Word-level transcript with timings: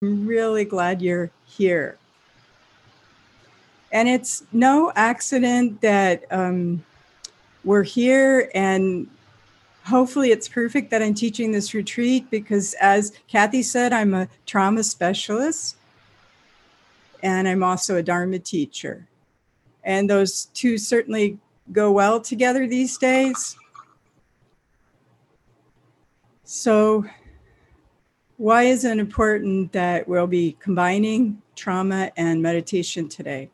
really 0.00 0.64
glad 0.64 1.02
you're 1.02 1.30
here. 1.46 1.98
And 3.90 4.08
it's 4.08 4.44
no 4.52 4.92
accident 4.94 5.80
that 5.80 6.24
um, 6.30 6.84
we're 7.64 7.82
here, 7.82 8.50
and 8.54 9.08
hopefully, 9.84 10.30
it's 10.30 10.48
perfect 10.48 10.90
that 10.90 11.02
I'm 11.02 11.14
teaching 11.14 11.52
this 11.52 11.72
retreat 11.72 12.30
because, 12.30 12.74
as 12.80 13.12
Kathy 13.28 13.62
said, 13.62 13.92
I'm 13.92 14.14
a 14.14 14.28
trauma 14.46 14.84
specialist 14.84 15.76
and 17.22 17.48
I'm 17.48 17.64
also 17.64 17.96
a 17.96 18.02
Dharma 18.02 18.38
teacher. 18.38 19.08
And 19.82 20.08
those 20.08 20.46
two 20.54 20.78
certainly 20.78 21.38
go 21.72 21.90
well 21.90 22.20
together 22.20 22.66
these 22.66 22.96
days. 22.98 23.56
So, 26.44 27.04
why 28.38 28.62
is 28.62 28.84
it 28.84 28.98
important 28.98 29.72
that 29.72 30.06
we'll 30.08 30.28
be 30.28 30.56
combining 30.60 31.42
trauma 31.56 32.12
and 32.16 32.40
meditation 32.40 33.08
today? 33.08 33.50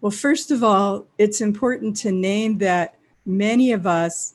Well, 0.00 0.10
first 0.10 0.50
of 0.50 0.64
all, 0.64 1.06
it's 1.18 1.42
important 1.42 1.94
to 1.98 2.12
name 2.12 2.56
that 2.58 2.96
many 3.26 3.72
of 3.72 3.86
us 3.86 4.34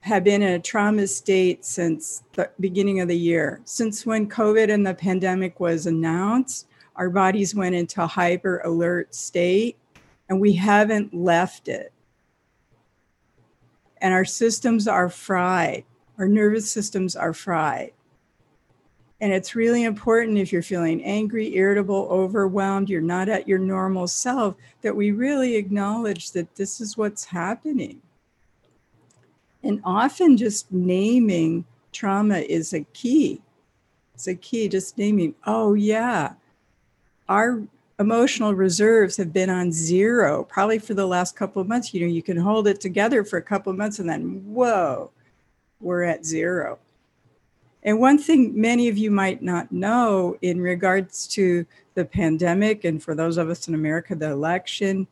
have 0.00 0.24
been 0.24 0.40
in 0.40 0.54
a 0.54 0.58
trauma 0.58 1.06
state 1.06 1.66
since 1.66 2.22
the 2.32 2.50
beginning 2.58 3.00
of 3.00 3.08
the 3.08 3.16
year. 3.16 3.60
Since 3.66 4.06
when 4.06 4.26
COVID 4.26 4.72
and 4.72 4.86
the 4.86 4.94
pandemic 4.94 5.60
was 5.60 5.84
announced, 5.84 6.66
our 6.96 7.10
bodies 7.10 7.54
went 7.54 7.74
into 7.74 8.02
a 8.02 8.06
hyper 8.06 8.60
alert 8.64 9.14
state 9.14 9.76
and 10.30 10.40
we 10.40 10.54
haven't 10.54 11.12
left 11.12 11.68
it. 11.68 11.92
And 13.98 14.14
our 14.14 14.24
systems 14.24 14.88
are 14.88 15.10
fried, 15.10 15.84
our 16.16 16.26
nervous 16.26 16.70
systems 16.70 17.14
are 17.14 17.34
fried. 17.34 17.92
And 19.20 19.32
it's 19.32 19.54
really 19.54 19.84
important 19.84 20.38
if 20.38 20.50
you're 20.50 20.62
feeling 20.62 21.04
angry, 21.04 21.54
irritable, 21.54 22.08
overwhelmed, 22.10 22.88
you're 22.88 23.02
not 23.02 23.28
at 23.28 23.46
your 23.46 23.58
normal 23.58 24.06
self, 24.06 24.54
that 24.80 24.96
we 24.96 25.10
really 25.10 25.56
acknowledge 25.56 26.32
that 26.32 26.56
this 26.56 26.80
is 26.80 26.96
what's 26.96 27.24
happening. 27.26 28.00
And 29.62 29.82
often 29.84 30.38
just 30.38 30.72
naming 30.72 31.66
trauma 31.92 32.38
is 32.38 32.72
a 32.72 32.80
key. 32.94 33.42
It's 34.14 34.26
a 34.26 34.34
key, 34.34 34.68
just 34.68 34.96
naming, 34.96 35.34
oh, 35.46 35.74
yeah, 35.74 36.34
our 37.28 37.62
emotional 37.98 38.54
reserves 38.54 39.18
have 39.18 39.32
been 39.32 39.50
on 39.50 39.70
zero 39.70 40.42
probably 40.44 40.78
for 40.78 40.94
the 40.94 41.06
last 41.06 41.36
couple 41.36 41.60
of 41.60 41.68
months. 41.68 41.92
You 41.92 42.00
know, 42.00 42.12
you 42.12 42.22
can 42.22 42.38
hold 42.38 42.66
it 42.66 42.80
together 42.80 43.22
for 43.24 43.36
a 43.36 43.42
couple 43.42 43.70
of 43.70 43.76
months 43.76 43.98
and 43.98 44.08
then, 44.08 44.42
whoa, 44.46 45.10
we're 45.80 46.02
at 46.02 46.24
zero. 46.24 46.78
And 47.82 47.98
one 47.98 48.18
thing 48.18 48.52
many 48.60 48.88
of 48.88 48.98
you 48.98 49.10
might 49.10 49.42
not 49.42 49.72
know 49.72 50.36
in 50.42 50.60
regards 50.60 51.26
to 51.28 51.64
the 51.94 52.04
pandemic, 52.04 52.84
and 52.84 53.02
for 53.02 53.14
those 53.14 53.38
of 53.38 53.48
us 53.48 53.68
in 53.68 53.74
America, 53.74 54.14
the 54.14 54.30
election, 54.30 55.06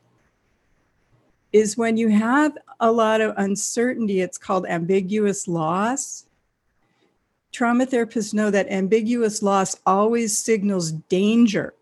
is 1.52 1.78
when 1.78 1.96
you 1.96 2.08
have 2.08 2.56
a 2.80 2.92
lot 2.92 3.20
of 3.20 3.34
uncertainty, 3.38 4.20
it's 4.20 4.36
called 4.36 4.66
ambiguous 4.66 5.48
loss. 5.48 6.26
Trauma 7.52 7.86
therapists 7.86 8.34
know 8.34 8.50
that 8.50 8.70
ambiguous 8.70 9.42
loss 9.42 9.76
always 9.86 10.36
signals 10.36 10.92
danger. 10.92 11.72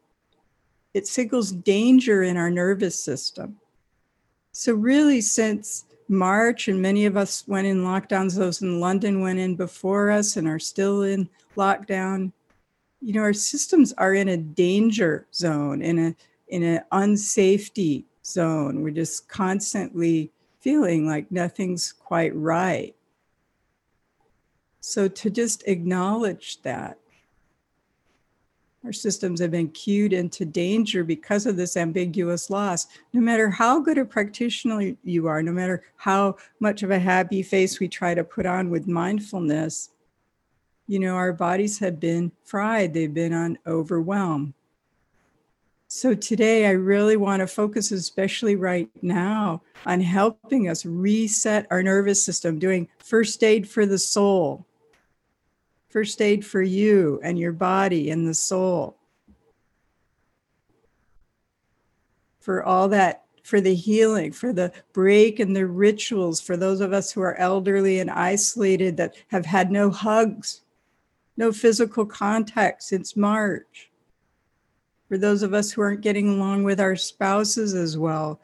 It 0.95 1.09
signals 1.09 1.51
danger 1.51 2.23
in 2.23 2.37
our 2.37 2.51
nervous 2.51 2.99
system. 2.99 3.57
So, 4.53 4.73
really, 4.73 5.21
since 5.21 5.85
March, 6.09 6.69
and 6.69 6.81
many 6.81 7.07
of 7.07 7.17
us 7.17 7.47
went 7.47 7.67
in 7.67 7.85
lockdowns. 7.85 8.37
Those 8.37 8.63
in 8.63 8.81
London 8.81 9.21
went 9.21 9.39
in 9.39 9.57
before 9.57 10.11
us 10.11 10.37
and 10.37 10.47
are 10.47 10.59
still 10.59 11.03
in 11.03 11.29
lockdown. 11.57 12.33
You 13.01 13.15
know, 13.15 13.23
our 13.23 13.33
systems 13.33 13.93
are 13.95 14.15
in 14.15 14.29
a 14.29 14.37
danger 14.37 15.27
zone, 15.35 15.83
in 15.83 15.99
a 15.99 16.17
in 16.49 16.63
an 16.63 16.81
unsafety 16.93 18.05
zone. 18.25 18.83
We're 18.83 18.91
just 18.91 19.29
constantly 19.29 20.31
feeling 20.61 21.07
like 21.07 21.31
nothing's 21.31 21.93
quite 21.93 22.35
right. 22.35 22.95
So 24.81 25.09
to 25.09 25.31
just 25.31 25.67
acknowledge 25.67 26.63
that 26.63 26.99
our 28.87 28.93
systems 28.93 29.41
have 29.41 29.51
been 29.51 29.69
cued 29.71 30.13
into 30.13 30.45
danger 30.45 31.03
because 31.03 31.45
of 31.45 31.57
this 31.57 31.77
ambiguous 31.77 32.51
loss. 32.51 32.87
No 33.13 33.21
matter 33.21 33.51
how 33.51 33.81
good 33.81 33.99
a 33.99 34.05
practitioner 34.05 34.95
you 35.03 35.27
are, 35.27 35.43
no 35.43 35.51
matter 35.51 35.83
how 35.97 36.37
much 36.61 36.85
of 36.85 36.93
a 36.93 36.99
happy 36.99 37.43
face 37.43 37.81
we 37.81 37.89
try 37.89 38.15
to 38.15 38.23
put 38.23 38.47
on 38.47 38.71
with 38.71 38.87
mindfulness, 38.87 39.91
you 40.87 41.01
know, 41.01 41.17
our 41.17 41.33
bodies 41.33 41.81
have 41.81 41.99
been 41.99 42.31
fried, 42.45 42.95
they've 42.95 43.13
been 43.13 43.33
on 43.33 43.59
overwhelm. 43.67 44.55
So 45.89 46.15
today, 46.15 46.67
I 46.67 46.71
really 46.71 47.17
want 47.17 47.41
to 47.41 47.49
focus, 47.49 47.91
especially 47.91 48.55
right 48.55 48.89
now, 49.03 49.63
on 49.85 50.01
helping 50.01 50.69
us 50.69 50.87
reset 50.87 51.67
our 51.73 51.83
nervous 51.83 52.23
system, 52.23 52.61
doing 52.61 52.89
first 52.99 53.43
aid 53.43 53.69
for 53.69 53.85
the 53.85 53.99
soul 53.99 54.65
first 55.89 56.21
aid 56.21 56.45
for 56.45 56.63
you 56.63 57.21
and 57.23 57.39
your 57.39 57.53
body 57.53 58.11
and 58.11 58.27
the 58.27 58.35
soul. 58.35 58.97
For 62.41 62.63
all 62.63 62.89
that, 62.89 63.25
for 63.43 63.61
the 63.61 63.75
healing, 63.75 64.33
for 64.33 64.53
the 64.53 64.73
break 64.93 65.41
and 65.41 65.55
the 65.55 65.67
rituals, 65.67 66.41
for 66.41 66.57
those 66.57 66.81
of 66.81 66.93
us 66.93 67.13
who 67.13 67.21
are 67.21 67.37
elderly 67.37 68.01
and 68.01 68.11
isolated 68.11 68.97
that 68.97 69.15
have 69.29 69.47
had 69.47 69.71
no 69.71 69.91
hugs, 69.91 70.63
no 71.37 71.53
physical 71.53 72.05
contact 72.05 72.83
since 72.83 73.17
March. 73.17 73.91
For 75.09 75.19
those 75.19 75.43
of 75.43 75.55
us 75.55 75.71
who 75.71 75.83
aren't 75.83 76.01
getting 76.01 76.29
along 76.29 76.65
with 76.65 76.81
our 76.81 76.97
spouses 76.97 77.75
as 77.75 77.97
well. 77.97 78.41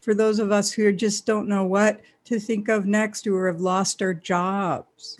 For 0.00 0.14
those 0.14 0.38
of 0.38 0.52
us 0.52 0.72
who 0.72 0.92
just 0.92 1.24
don't 1.24 1.48
know 1.48 1.64
what 1.64 2.02
to 2.24 2.38
think 2.38 2.68
of 2.68 2.86
next 2.86 3.26
or 3.26 3.46
have 3.46 3.60
lost 3.60 4.02
our 4.02 4.14
jobs 4.14 5.16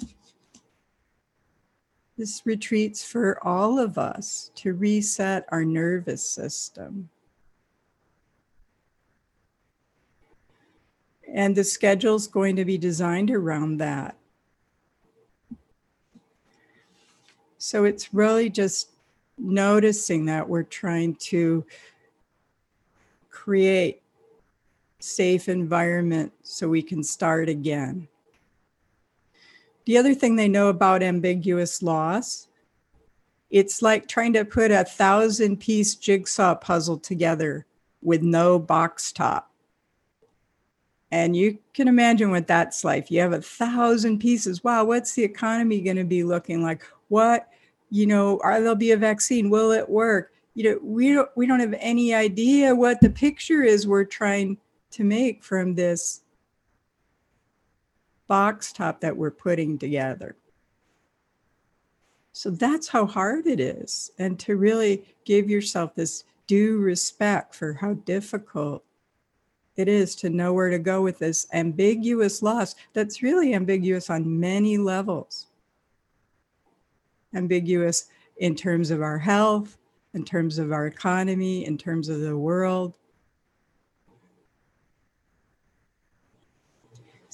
this 2.19 2.43
retreat's 2.45 3.05
for 3.05 3.39
all 3.47 3.79
of 3.79 3.97
us 3.97 4.51
to 4.57 4.75
reset 4.75 5.47
our 5.51 5.65
nervous 5.65 6.29
system. 6.29 7.09
And 11.33 11.55
the 11.55 11.63
schedule's 11.63 12.27
going 12.27 12.57
to 12.57 12.65
be 12.65 12.77
designed 12.77 13.31
around 13.31 13.79
that. 13.79 14.17
So 17.59 17.85
it's 17.85 18.13
really 18.13 18.51
just 18.51 18.91
noticing 19.39 20.25
that 20.25 20.49
we're 20.49 20.65
trying 20.65 21.15
to 21.17 21.65
create 23.31 24.03
safe 24.99 25.49
environment 25.49 26.33
so 26.43 26.69
we 26.69 26.83
can 26.83 27.05
start 27.05 27.49
again. 27.49 28.09
The 29.89 29.97
other 29.97 30.13
thing 30.13 30.37
they 30.37 30.49
know 30.49 30.69
about 30.69 31.03
ambiguous 31.03 31.83
loss, 31.83 32.49
it's 33.49 33.81
like 33.81 34.07
trying 34.07 34.35
to 34.35 34.45
put 34.45 34.71
a 34.71 34.85
thousand 34.85 35.61
piece 35.61 35.95
jigsaw 35.95 36.57
puzzle 36.57 36.99
together 36.99 37.65
with 38.03 38.21
no 38.21 38.59
box 38.59 39.13
top. 39.13 39.51
And 41.11 41.35
you 41.35 41.57
can 41.73 41.89
imagine 41.89 42.31
what 42.31 42.47
that's 42.47 42.85
like. 42.85 43.11
You 43.11 43.23
have 43.23 43.33
a 43.33 43.41
thousand 43.41 44.19
pieces. 44.19 44.63
Wow, 44.63 44.85
what's 44.85 45.15
the 45.15 45.25
economy 45.25 45.81
going 45.81 45.97
to 45.97 46.05
be 46.05 46.23
looking 46.23 46.63
like? 46.63 46.83
What, 47.09 47.49
you 47.89 48.07
know, 48.07 48.39
are 48.45 48.61
there'll 48.61 48.75
be 48.75 48.91
a 48.91 48.97
vaccine? 48.99 49.49
Will 49.49 49.73
it 49.73 49.89
work? 49.89 50.35
You 50.53 50.65
know, 50.65 50.81
we 50.83 51.15
don't 51.15 51.31
we 51.35 51.47
don't 51.47 51.61
have 51.61 51.75
any 51.79 52.13
idea 52.13 52.75
what 52.75 53.01
the 53.01 53.09
picture 53.09 53.63
is 53.63 53.89
we're 53.89 54.05
trying 54.05 54.59
to 54.91 55.03
make 55.03 55.43
from 55.43 55.75
this 55.75 56.25
box 58.29 58.73
top 58.73 59.01
that 59.01 59.17
we're 59.17 59.31
putting 59.31 59.79
together. 59.79 60.37
So 62.33 62.51
that's 62.51 62.87
how 62.87 63.05
hard 63.05 63.47
it 63.47 63.59
is. 63.59 64.13
And 64.19 64.39
to 64.41 64.57
really 64.57 65.05
give 65.25 65.51
yourself 65.51 65.95
this 65.95 66.25
due 66.47 66.79
respect 66.79 67.55
for 67.55 67.73
how 67.73 67.95
difficult 67.95 68.85
it 69.77 69.89
is 69.89 70.15
to 70.17 70.31
know 70.31 70.53
where 70.53 70.71
to 70.71 70.79
go 70.79 71.03
with 71.03 71.19
this 71.19 71.47
ambiguous 71.53 72.43
loss 72.43 72.75
that's 72.93 73.23
really 73.23 73.55
ambiguous 73.55 74.11
on 74.11 74.39
many 74.39 74.77
levels. 74.79 75.47
Ambiguous 77.35 78.07
in 78.39 78.55
terms 78.55 78.91
of 78.91 79.03
our 79.03 79.19
health, 79.19 79.77
in 80.15 80.25
terms 80.25 80.59
of 80.59 80.73
our 80.73 80.87
economy, 80.87 81.65
in 81.65 81.77
terms 81.79 82.09
of 82.09 82.21
the 82.21 82.37
world, 82.37 82.97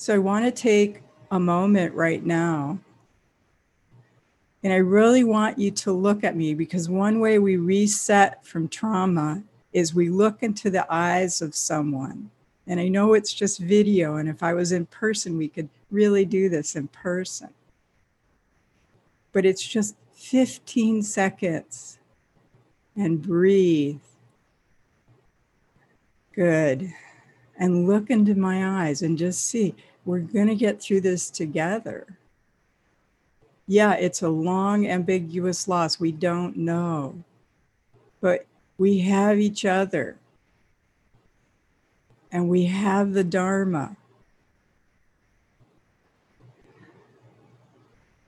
So 0.04 0.14
I 0.14 0.18
want 0.18 0.44
to 0.44 0.50
take 0.50 1.00
a 1.30 1.40
moment 1.40 1.94
right 1.94 2.22
now. 2.22 2.78
And 4.62 4.70
I 4.70 4.76
really 4.76 5.24
want 5.24 5.58
you 5.58 5.70
to 5.70 5.92
look 5.92 6.24
at 6.24 6.36
me 6.36 6.52
because 6.52 6.90
one 6.90 7.20
way 7.20 7.38
we 7.38 7.56
reset 7.56 8.44
from 8.44 8.68
trauma 8.68 9.42
is 9.72 9.94
we 9.94 10.10
look 10.10 10.42
into 10.42 10.68
the 10.68 10.84
eyes 10.92 11.40
of 11.40 11.54
someone. 11.54 12.30
And 12.66 12.80
I 12.80 12.88
know 12.88 13.14
it's 13.14 13.32
just 13.32 13.58
video. 13.58 14.16
And 14.16 14.28
if 14.28 14.42
I 14.42 14.52
was 14.52 14.72
in 14.72 14.84
person, 14.84 15.38
we 15.38 15.48
could 15.48 15.70
really 15.90 16.26
do 16.26 16.50
this 16.50 16.76
in 16.76 16.88
person. 16.88 17.48
But 19.32 19.46
it's 19.46 19.66
just 19.66 19.96
15 20.16 21.02
seconds 21.02 21.98
and 22.94 23.22
breathe. 23.22 24.00
Good. 26.34 26.92
And 27.56 27.88
look 27.88 28.10
into 28.10 28.34
my 28.34 28.82
eyes 28.82 29.00
and 29.00 29.16
just 29.16 29.46
see 29.46 29.74
we're 30.04 30.20
going 30.20 30.48
to 30.48 30.54
get 30.54 30.80
through 30.80 31.00
this 31.00 31.30
together. 31.30 32.18
Yeah, 33.66 33.94
it's 33.94 34.22
a 34.22 34.28
long, 34.28 34.86
ambiguous 34.86 35.66
loss. 35.66 35.98
We 35.98 36.12
don't 36.12 36.56
know. 36.56 37.24
But 38.20 38.46
we 38.76 38.98
have 39.00 39.38
each 39.38 39.64
other. 39.64 40.18
And 42.30 42.48
we 42.48 42.66
have 42.66 43.12
the 43.12 43.24
Dharma. 43.24 43.96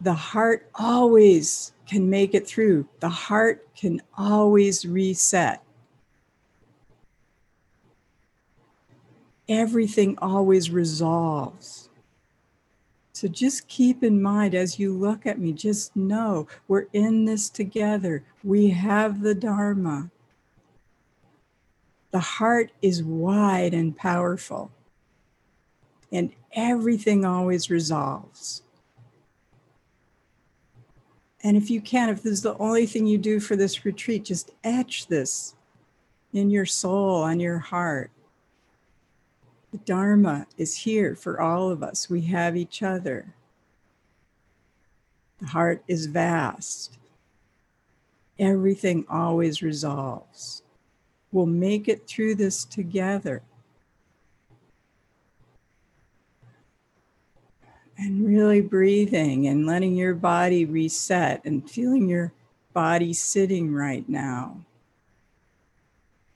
The 0.00 0.14
heart 0.14 0.70
always 0.74 1.72
can 1.86 2.08
make 2.10 2.34
it 2.34 2.46
through, 2.46 2.86
the 3.00 3.08
heart 3.08 3.66
can 3.76 4.00
always 4.16 4.84
reset. 4.84 5.62
Everything 9.48 10.18
always 10.18 10.70
resolves. 10.70 11.88
So 13.12 13.28
just 13.28 13.66
keep 13.68 14.04
in 14.04 14.20
mind 14.20 14.54
as 14.54 14.78
you 14.78 14.92
look 14.92 15.24
at 15.24 15.38
me, 15.38 15.52
just 15.52 15.96
know 15.96 16.46
we're 16.68 16.86
in 16.92 17.24
this 17.24 17.48
together. 17.48 18.24
We 18.44 18.68
have 18.68 19.22
the 19.22 19.34
Dharma. 19.34 20.10
The 22.10 22.20
heart 22.20 22.72
is 22.82 23.02
wide 23.02 23.72
and 23.72 23.96
powerful, 23.96 24.70
and 26.12 26.32
everything 26.52 27.24
always 27.24 27.70
resolves. 27.70 28.62
And 31.42 31.56
if 31.56 31.70
you 31.70 31.80
can, 31.80 32.08
if 32.08 32.22
this 32.22 32.32
is 32.32 32.42
the 32.42 32.56
only 32.58 32.86
thing 32.86 33.06
you 33.06 33.18
do 33.18 33.40
for 33.40 33.56
this 33.56 33.84
retreat, 33.84 34.24
just 34.24 34.50
etch 34.64 35.06
this 35.06 35.54
in 36.32 36.50
your 36.50 36.66
soul, 36.66 37.22
on 37.22 37.40
your 37.40 37.58
heart. 37.58 38.10
The 39.76 39.84
Dharma 39.84 40.46
is 40.56 40.74
here 40.74 41.14
for 41.14 41.38
all 41.38 41.70
of 41.70 41.82
us. 41.82 42.08
We 42.08 42.22
have 42.22 42.56
each 42.56 42.82
other. 42.82 43.34
The 45.38 45.48
heart 45.48 45.84
is 45.86 46.06
vast. 46.06 46.96
Everything 48.38 49.04
always 49.10 49.60
resolves. 49.60 50.62
We'll 51.30 51.44
make 51.44 51.88
it 51.88 52.08
through 52.08 52.36
this 52.36 52.64
together. 52.64 53.42
and 57.98 58.26
really 58.26 58.60
breathing 58.60 59.46
and 59.46 59.66
letting 59.66 59.94
your 59.94 60.14
body 60.14 60.66
reset 60.66 61.42
and 61.46 61.70
feeling 61.70 62.06
your 62.06 62.30
body 62.74 63.14
sitting 63.14 63.72
right 63.72 64.06
now 64.06 64.65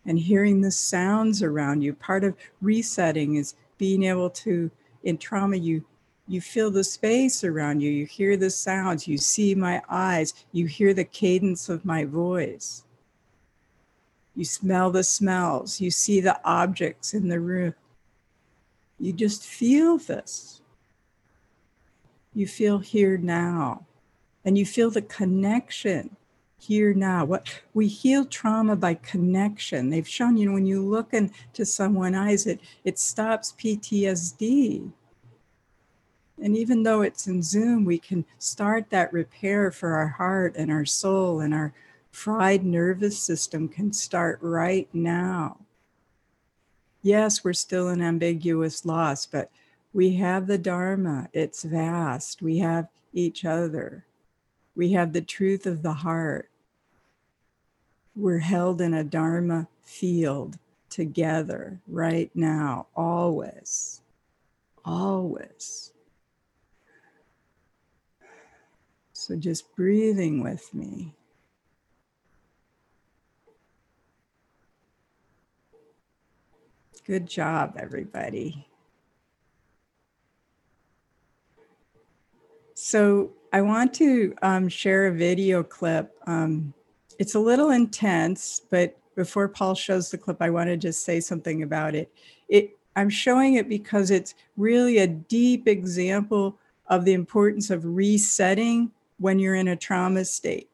and 0.06 0.18
hearing 0.18 0.60
the 0.60 0.70
sounds 0.70 1.42
around 1.42 1.82
you 1.82 1.92
part 1.92 2.24
of 2.24 2.34
resetting 2.60 3.36
is 3.36 3.54
being 3.78 4.02
able 4.02 4.30
to 4.30 4.70
in 5.02 5.16
trauma 5.16 5.56
you 5.56 5.84
you 6.30 6.40
feel 6.40 6.70
the 6.70 6.84
space 6.84 7.42
around 7.42 7.80
you 7.80 7.90
you 7.90 8.06
hear 8.06 8.36
the 8.36 8.50
sounds 8.50 9.08
you 9.08 9.18
see 9.18 9.54
my 9.54 9.82
eyes 9.88 10.32
you 10.52 10.66
hear 10.66 10.94
the 10.94 11.04
cadence 11.04 11.68
of 11.68 11.84
my 11.84 12.04
voice. 12.04 12.84
You 14.36 14.44
smell 14.44 14.92
the 14.92 15.02
smells 15.02 15.80
you 15.80 15.90
see 15.90 16.20
the 16.20 16.40
objects 16.44 17.14
in 17.14 17.28
the 17.28 17.40
room. 17.40 17.74
You 18.98 19.12
just 19.12 19.42
feel 19.42 19.98
this. 19.98 20.60
You 22.32 22.46
feel 22.46 22.78
here 22.78 23.18
now 23.18 23.86
and 24.44 24.56
you 24.56 24.64
feel 24.64 24.90
the 24.90 25.02
connection 25.02 26.16
here 26.60 26.92
now 26.94 27.24
what 27.24 27.62
we 27.74 27.88
heal 27.88 28.24
trauma 28.24 28.76
by 28.76 28.94
connection 28.94 29.90
they've 29.90 30.08
shown 30.08 30.36
you 30.36 30.46
know 30.46 30.52
when 30.52 30.66
you 30.66 30.84
look 30.84 31.12
into 31.12 31.64
someone's 31.64 32.16
eyes 32.16 32.46
it 32.46 32.60
it 32.84 32.98
stops 32.98 33.54
ptsd 33.58 34.90
and 36.42 36.56
even 36.56 36.82
though 36.82 37.02
it's 37.02 37.26
in 37.26 37.42
zoom 37.42 37.84
we 37.84 37.98
can 37.98 38.24
start 38.38 38.90
that 38.90 39.12
repair 39.12 39.70
for 39.70 39.94
our 39.94 40.08
heart 40.08 40.54
and 40.56 40.70
our 40.70 40.84
soul 40.84 41.40
and 41.40 41.54
our 41.54 41.72
fried 42.10 42.64
nervous 42.64 43.18
system 43.18 43.68
can 43.68 43.92
start 43.92 44.38
right 44.42 44.88
now 44.92 45.56
yes 47.02 47.42
we're 47.42 47.52
still 47.52 47.88
in 47.88 48.02
ambiguous 48.02 48.84
loss 48.84 49.26
but 49.26 49.50
we 49.92 50.14
have 50.16 50.46
the 50.46 50.58
Dharma, 50.58 51.28
it's 51.32 51.64
vast. 51.64 52.42
We 52.42 52.58
have 52.58 52.88
each 53.12 53.44
other. 53.44 54.06
We 54.76 54.92
have 54.92 55.12
the 55.12 55.20
truth 55.20 55.66
of 55.66 55.82
the 55.82 55.92
heart. 55.92 56.49
We're 58.20 58.38
held 58.38 58.82
in 58.82 58.92
a 58.92 59.02
Dharma 59.02 59.66
field 59.82 60.58
together 60.90 61.80
right 61.88 62.30
now, 62.34 62.88
always. 62.94 64.02
Always. 64.84 65.92
So 69.14 69.36
just 69.36 69.74
breathing 69.74 70.42
with 70.42 70.74
me. 70.74 71.14
Good 77.06 77.26
job, 77.26 77.78
everybody. 77.78 78.68
So 82.74 83.30
I 83.50 83.62
want 83.62 83.94
to 83.94 84.34
um, 84.42 84.68
share 84.68 85.06
a 85.06 85.12
video 85.12 85.62
clip. 85.62 86.14
Um, 86.26 86.74
it's 87.20 87.34
a 87.34 87.38
little 87.38 87.70
intense, 87.70 88.62
but 88.70 88.96
before 89.14 89.46
Paul 89.46 89.74
shows 89.74 90.10
the 90.10 90.16
clip, 90.16 90.38
I 90.40 90.48
want 90.48 90.70
to 90.70 90.76
just 90.78 91.04
say 91.04 91.20
something 91.20 91.62
about 91.62 91.94
it. 91.94 92.10
It 92.48 92.78
I'm 92.96 93.10
showing 93.10 93.54
it 93.54 93.68
because 93.68 94.10
it's 94.10 94.34
really 94.56 94.98
a 94.98 95.06
deep 95.06 95.68
example 95.68 96.58
of 96.86 97.04
the 97.04 97.12
importance 97.12 97.68
of 97.68 97.84
resetting 97.84 98.90
when 99.18 99.38
you're 99.38 99.54
in 99.54 99.68
a 99.68 99.76
trauma 99.76 100.24
state. 100.24 100.70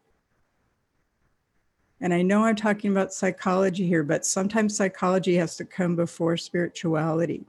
And 2.00 2.14
I 2.14 2.22
know 2.22 2.44
I'm 2.44 2.54
talking 2.54 2.92
about 2.92 3.12
psychology 3.12 3.84
here, 3.84 4.04
but 4.04 4.24
sometimes 4.24 4.76
psychology 4.76 5.34
has 5.34 5.56
to 5.56 5.64
come 5.64 5.96
before 5.96 6.36
spirituality. 6.36 7.44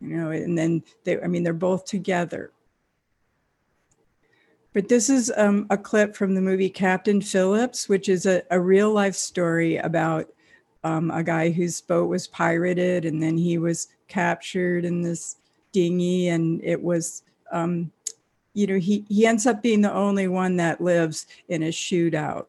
You 0.00 0.16
know, 0.16 0.30
and 0.32 0.58
then 0.58 0.82
they, 1.04 1.20
I 1.20 1.28
mean, 1.28 1.44
they're 1.44 1.52
both 1.52 1.84
together. 1.84 2.50
But 4.74 4.88
this 4.88 5.08
is 5.08 5.32
um, 5.36 5.68
a 5.70 5.78
clip 5.78 6.16
from 6.16 6.34
the 6.34 6.40
movie 6.40 6.68
Captain 6.68 7.20
Phillips, 7.22 7.88
which 7.88 8.08
is 8.08 8.26
a, 8.26 8.42
a 8.50 8.60
real 8.60 8.92
life 8.92 9.14
story 9.14 9.76
about 9.76 10.28
um, 10.82 11.12
a 11.12 11.22
guy 11.22 11.50
whose 11.50 11.80
boat 11.80 12.08
was 12.08 12.26
pirated 12.26 13.04
and 13.04 13.22
then 13.22 13.38
he 13.38 13.56
was 13.56 13.88
captured 14.08 14.84
in 14.84 15.00
this 15.00 15.36
dinghy 15.72 16.28
and 16.28 16.60
it 16.62 16.82
was 16.82 17.22
um, 17.52 17.90
you 18.52 18.66
know 18.66 18.78
he, 18.78 19.04
he 19.08 19.26
ends 19.26 19.46
up 19.46 19.62
being 19.62 19.80
the 19.80 19.92
only 19.92 20.28
one 20.28 20.56
that 20.56 20.80
lives 20.80 21.26
in 21.48 21.62
a 21.62 21.68
shootout. 21.68 22.46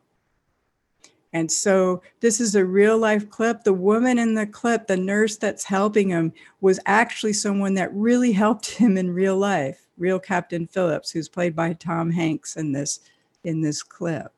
And 1.31 1.51
so 1.51 2.01
this 2.21 2.39
is 2.41 2.55
a 2.55 2.65
real 2.65 2.97
life 2.97 3.29
clip. 3.29 3.63
The 3.63 3.73
woman 3.73 4.17
in 4.17 4.33
the 4.33 4.47
clip 4.47 4.87
the 4.87 4.97
nurse 4.97 5.37
that's 5.37 5.63
helping 5.63 6.09
him 6.09 6.33
was 6.59 6.79
actually 6.87 7.33
someone 7.33 7.75
that 7.75 7.93
really 7.93 8.31
helped 8.43 8.71
him 8.71 8.97
in 8.97 9.13
real 9.13 9.37
life 9.37 9.84
real 9.97 10.19
Captain 10.19 10.67
Phillips, 10.67 11.11
who's 11.11 11.29
played 11.29 11.55
by 11.55 11.73
Tom 11.73 12.11
Hanks 12.11 12.55
in 12.57 12.71
this 12.71 13.01
in 13.43 13.61
this 13.61 13.83
clip. 13.83 14.31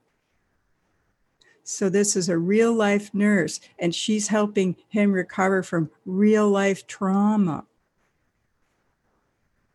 So 1.64 1.90
this 1.90 2.16
is 2.16 2.30
a 2.30 2.38
real 2.38 2.74
life 2.74 3.14
nurse, 3.14 3.60
and 3.80 3.94
she's 3.94 4.28
helping 4.28 4.76
him 4.90 5.12
recover 5.12 5.64
from 5.64 5.90
real 6.06 6.50
life 6.50 6.88
trauma. 6.88 7.66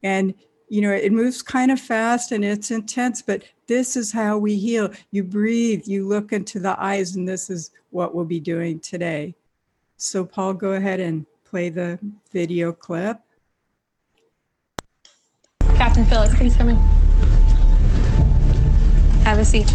And 0.03 0.35
you 0.73 0.81
know, 0.81 0.91
it 0.91 1.13
moves 1.13 1.43
kind 1.43 1.71
of 1.71 1.79
fast 1.79 2.33
and 2.33 2.43
it's 2.43 2.71
intense, 2.71 3.21
but 3.21 3.45
this 3.67 3.95
is 3.95 4.11
how 4.11 4.39
we 4.39 4.57
heal. 4.57 4.91
You 5.11 5.23
breathe, 5.23 5.83
you 5.85 6.09
look 6.09 6.33
into 6.33 6.61
the 6.61 6.83
eyes, 6.83 7.15
and 7.15 7.29
this 7.29 7.51
is 7.51 7.73
what 7.91 8.15
we'll 8.15 8.25
be 8.25 8.41
doing 8.41 8.81
today. 8.81 9.35
So, 9.99 10.25
Paul, 10.25 10.55
go 10.55 10.73
ahead 10.73 10.99
and 10.99 11.27
play 11.45 11.69
the 11.69 11.99
video 12.33 12.73
clip. 12.73 13.21
Captain 15.83 16.05
Phillips, 16.05 16.33
please 16.37 16.55
come 16.55 16.69
in. 16.69 16.77
Have 19.25 19.41
a 19.41 19.45
seat. 19.45 19.67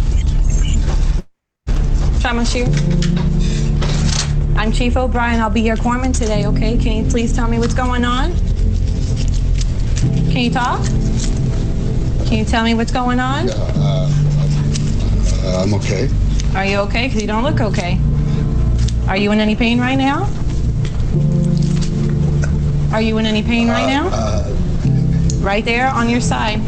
Trauma 2.22 2.46
Shear. 2.46 2.64
I'm 4.56 4.72
Chief 4.72 4.96
O'Brien. 4.96 5.38
I'll 5.38 5.50
be 5.50 5.60
your 5.60 5.76
corpsman 5.76 6.16
today, 6.16 6.46
okay? 6.46 6.78
Can 6.78 7.04
you 7.04 7.10
please 7.10 7.36
tell 7.36 7.46
me 7.46 7.58
what's 7.58 7.74
going 7.74 8.06
on? 8.06 8.32
Can 10.32 10.38
you 10.38 10.50
talk? 10.50 10.82
Can 12.26 12.38
you 12.38 12.44
tell 12.46 12.64
me 12.64 12.72
what's 12.72 12.90
going 12.90 13.20
on? 13.20 13.50
Uh, 13.50 14.08
uh, 15.44 15.62
I'm 15.62 15.74
okay. 15.74 16.08
Are 16.54 16.64
you 16.64 16.78
okay? 16.78 17.08
Because 17.08 17.20
you 17.20 17.28
don't 17.28 17.44
look 17.44 17.60
okay. 17.60 18.00
Are 19.08 19.16
you 19.18 19.30
in 19.32 19.40
any 19.40 19.54
pain 19.54 19.78
right 19.78 19.96
now? 19.96 20.22
Are 22.94 23.02
you 23.02 23.18
in 23.18 23.26
any 23.26 23.42
pain 23.42 23.68
right 23.68 23.84
uh, 23.84 24.08
now? 24.08 24.08
Uh, 24.10 24.57
Right 25.48 25.64
there 25.64 25.88
on 25.88 26.10
your 26.10 26.20
side. 26.20 26.60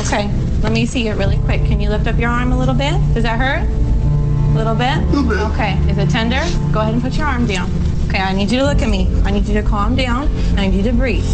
Okay. 0.00 0.28
Let 0.60 0.72
me 0.72 0.86
see 0.86 1.06
it 1.06 1.14
really 1.14 1.38
quick. 1.44 1.64
Can 1.66 1.80
you 1.80 1.88
lift 1.88 2.08
up 2.08 2.18
your 2.18 2.30
arm 2.30 2.50
a 2.50 2.58
little 2.58 2.74
bit? 2.74 2.94
Does 3.14 3.22
that 3.22 3.38
hurt? 3.38 3.62
A 3.62 4.58
little 4.58 4.74
bit? 4.74 4.96
A 4.96 5.06
Little 5.06 5.22
bit. 5.22 5.38
Okay. 5.52 5.78
Is 5.88 5.98
it 5.98 6.10
tender? 6.10 6.40
Go 6.72 6.80
ahead 6.80 6.94
and 6.94 7.00
put 7.00 7.16
your 7.16 7.28
arm 7.28 7.46
down. 7.46 7.70
Okay, 8.08 8.18
I 8.18 8.34
need 8.34 8.50
you 8.50 8.58
to 8.58 8.64
look 8.64 8.82
at 8.82 8.88
me. 8.88 9.08
I 9.24 9.30
need 9.30 9.46
you 9.46 9.54
to 9.54 9.62
calm 9.62 9.94
down. 9.94 10.26
I 10.58 10.66
need 10.66 10.74
you 10.74 10.82
to 10.90 10.92
breathe. 10.92 11.24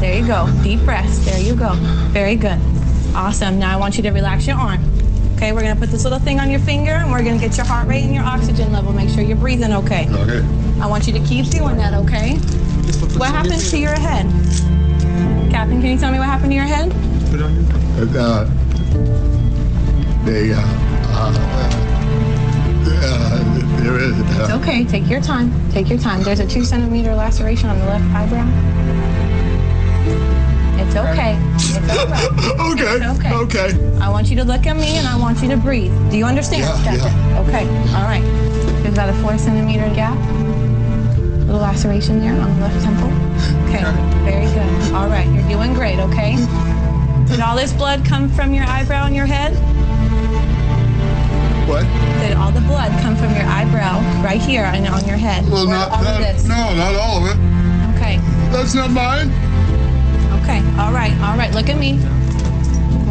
There 0.00 0.18
you 0.18 0.26
go. 0.26 0.48
Deep 0.62 0.80
breaths. 0.80 1.22
There 1.26 1.38
you 1.38 1.54
go. 1.54 1.74
Very 2.14 2.36
good. 2.36 2.58
Awesome. 3.14 3.58
Now 3.58 3.74
I 3.74 3.78
want 3.78 3.98
you 3.98 4.02
to 4.04 4.10
relax 4.10 4.46
your 4.46 4.56
arm. 4.56 4.82
Okay, 5.36 5.52
we're 5.52 5.60
gonna 5.60 5.78
put 5.78 5.90
this 5.90 6.04
little 6.04 6.18
thing 6.20 6.40
on 6.40 6.50
your 6.50 6.60
finger 6.60 6.92
and 6.92 7.10
we're 7.12 7.22
gonna 7.22 7.38
get 7.38 7.58
your 7.58 7.66
heart 7.66 7.86
rate 7.86 8.02
and 8.02 8.14
your 8.14 8.24
oxygen 8.24 8.72
level. 8.72 8.94
Make 8.94 9.10
sure 9.10 9.22
you're 9.22 9.36
breathing 9.36 9.74
okay. 9.74 10.08
Okay. 10.08 10.42
I 10.80 10.86
want 10.86 11.06
you 11.06 11.12
to 11.12 11.20
keep 11.26 11.50
doing 11.50 11.76
that, 11.76 11.92
okay? 11.92 12.36
What 13.18 13.28
happens 13.28 13.70
to 13.72 13.78
your 13.78 13.92
head? 13.92 14.24
Captain, 15.54 15.80
can 15.80 15.90
you 15.92 15.96
tell 15.96 16.10
me 16.10 16.18
what 16.18 16.26
happened 16.26 16.50
to 16.50 16.56
your 16.56 16.64
head? 16.64 16.92
And, 16.92 18.16
uh, 18.16 18.44
they, 20.24 20.52
uh, 20.52 20.58
uh, 20.58 21.30
uh, 22.90 23.80
there 23.80 23.96
is, 24.00 24.18
It's 24.18 24.50
uh, 24.50 24.58
okay. 24.60 24.84
Take 24.84 25.08
your 25.08 25.20
time. 25.20 25.52
Take 25.70 25.88
your 25.88 26.00
time. 26.00 26.24
There's 26.24 26.40
a 26.40 26.46
two 26.46 26.64
centimeter 26.64 27.14
laceration 27.14 27.70
on 27.70 27.78
the 27.78 27.84
left 27.86 28.04
eyebrow. 28.12 28.48
It's 30.82 30.96
okay. 30.96 31.38
It's 31.54 31.88
all 31.88 32.08
right. 32.08 32.30
okay, 32.72 32.96
It's 32.96 33.20
okay. 33.20 33.32
okay. 33.32 33.98
I 34.00 34.08
want 34.08 34.30
you 34.30 34.34
to 34.34 34.44
look 34.44 34.66
at 34.66 34.74
me 34.74 34.96
and 34.96 35.06
I 35.06 35.16
want 35.16 35.40
you 35.40 35.48
to 35.50 35.56
breathe. 35.56 35.92
Do 36.10 36.16
you 36.18 36.24
understand, 36.24 36.62
Yeah, 36.62 36.96
Captain? 36.98 37.36
Okay. 37.46 37.68
All 37.94 38.02
right. 38.02 38.24
There's 38.82 38.94
about 38.94 39.08
a 39.08 39.14
four 39.22 39.38
centimeter 39.38 39.88
gap. 39.94 40.18
Little 41.46 41.60
laceration 41.60 42.18
there 42.18 42.34
on 42.40 42.52
the 42.56 42.60
left 42.66 42.82
temple. 42.82 43.53
Okay. 43.74 43.84
Very 44.24 44.46
good. 44.54 44.94
All 44.94 45.08
right. 45.08 45.26
You're 45.34 45.48
doing 45.48 45.74
great. 45.74 45.98
Okay. 45.98 46.36
Did 47.26 47.40
all 47.40 47.56
this 47.56 47.72
blood 47.72 48.04
come 48.04 48.28
from 48.28 48.54
your 48.54 48.64
eyebrow 48.66 49.06
and 49.06 49.16
your 49.16 49.26
head? 49.26 49.52
What? 51.68 51.82
Did 52.20 52.36
all 52.36 52.52
the 52.52 52.60
blood 52.60 52.92
come 53.02 53.16
from 53.16 53.34
your 53.34 53.46
eyebrow 53.46 53.98
right 54.22 54.40
here 54.40 54.64
and 54.64 54.86
on 54.86 55.04
your 55.06 55.16
head? 55.16 55.48
Well, 55.50 55.66
not, 55.66 55.90
all 55.90 56.04
not, 56.04 56.14
of 56.14 56.20
this. 56.20 56.44
no, 56.44 56.74
not 56.76 56.94
all 56.94 57.24
of 57.26 57.30
it. 57.34 57.38
Okay. 57.96 58.18
That's 58.52 58.74
not 58.74 58.90
mine. 58.90 59.30
Okay. 60.42 60.60
All 60.78 60.92
right. 60.92 61.12
All 61.22 61.36
right. 61.36 61.52
Look 61.52 61.68
at 61.68 61.78
me. 61.78 61.98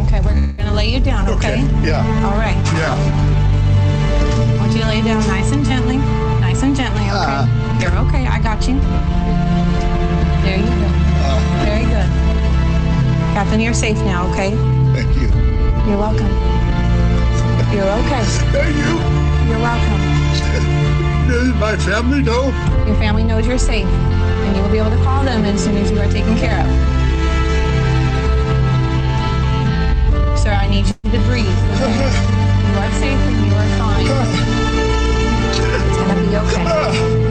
Okay. 0.06 0.20
We're 0.20 0.52
gonna 0.56 0.72
lay 0.72 0.88
you 0.88 1.00
down. 1.00 1.28
Okay. 1.28 1.60
Yeah, 1.82 2.00
All 2.24 2.38
right. 2.38 2.56
yeah. 2.72 2.94
I 4.54 4.56
want 4.58 4.72
you 4.72 4.80
to 4.80 4.86
lay 4.88 5.02
down 5.02 5.20
nice 5.26 5.52
and 5.52 5.64
gently. 5.64 5.98
Nice 6.40 6.62
and 6.62 6.74
gently. 6.74 7.02
Okay. 7.02 7.10
Ah. 7.12 7.80
You're 7.80 7.96
okay. 8.08 8.26
I 8.26 8.40
got 8.40 8.66
you. 8.68 8.80
There 10.44 10.58
you 10.58 10.64
go. 10.64 10.88
Very 11.64 11.84
good. 11.84 12.08
Captain, 13.34 13.60
you're 13.60 13.74
safe 13.74 13.96
now. 14.04 14.30
Okay. 14.32 14.50
thank 14.94 15.10
you. 15.16 15.28
You're 15.88 15.98
welcome. 15.98 16.28
You're 17.72 17.90
okay. 18.04 18.24
Thank 18.52 18.76
you. 18.76 18.94
You're 19.48 19.58
welcome. 19.60 20.00
Does 21.28 21.54
my 21.54 21.76
family 21.76 22.22
know? 22.22 22.44
Your 22.86 22.96
family 22.96 23.24
knows 23.24 23.46
you're 23.46 23.58
safe, 23.58 23.86
and 23.86 24.56
you 24.56 24.62
will 24.62 24.70
be 24.70 24.78
able 24.78 24.90
to 24.90 25.02
call 25.02 25.24
them 25.24 25.44
as 25.44 25.62
soon 25.64 25.76
as 25.78 25.90
you 25.90 25.98
are 25.98 26.10
taken 26.10 26.36
care 26.36 26.60
of. 26.60 26.66
Sir, 30.38 30.50
I 30.52 30.68
need 30.68 30.86
you 30.86 30.92
to 31.10 31.18
breathe. 31.26 31.46
okay? 31.80 32.30
You 32.74 32.80
are 32.80 32.90
safe 32.94 33.20
and 33.20 33.46
you 33.46 33.54
are 33.54 33.70
fine. 33.78 34.06
It's 35.86 35.96
gonna 35.96 36.20
be 36.20 36.36
okay. 36.36 37.23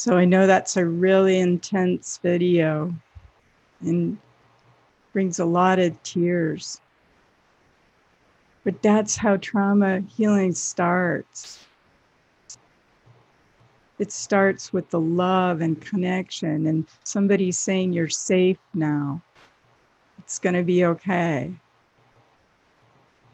So 0.00 0.16
I 0.16 0.24
know 0.24 0.46
that's 0.46 0.78
a 0.78 0.86
really 0.86 1.40
intense 1.40 2.18
video 2.22 2.94
and 3.82 4.16
brings 5.12 5.38
a 5.38 5.44
lot 5.44 5.78
of 5.78 6.02
tears. 6.02 6.80
But 8.64 8.80
that's 8.80 9.14
how 9.14 9.36
trauma 9.36 10.00
healing 10.16 10.54
starts. 10.54 11.66
It 13.98 14.10
starts 14.10 14.72
with 14.72 14.88
the 14.88 15.00
love 15.00 15.60
and 15.60 15.78
connection, 15.78 16.66
and 16.66 16.86
somebody 17.04 17.52
saying, 17.52 17.92
You're 17.92 18.08
safe 18.08 18.56
now. 18.72 19.20
It's 20.20 20.38
going 20.38 20.54
to 20.54 20.62
be 20.62 20.86
okay. 20.86 21.52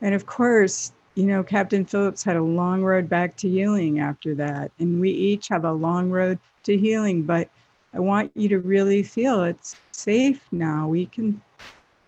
And 0.03 0.17
of 0.17 0.27
course, 0.27 0.91
you 1.15 1.27
know, 1.27 1.45
Captain 1.45 1.85
Phillips 1.85 2.25
had 2.25 2.37
a 2.37 2.43
long 2.43 2.83
road 2.83 3.09
back 3.09 3.37
to 3.37 3.49
healing 3.49 4.01
after 4.01 4.35
that. 4.35 4.73
And 4.81 5.01
we 5.01 5.11
each 5.11 5.47
have 5.47 5.65
a 5.65 5.73
long 5.73 6.11
road 6.11 6.41
to 6.67 6.77
healing, 6.77 7.23
but 7.23 7.49
I 7.95 8.01
want 8.01 8.31
you 8.35 8.49
to 8.51 8.59
really 8.59 9.03
feel 9.03 9.43
it's 9.45 9.75
safe 9.93 10.47
now. 10.53 10.87
We 10.89 11.07
can 11.07 11.41